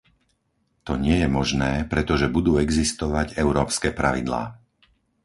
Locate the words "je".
1.21-1.27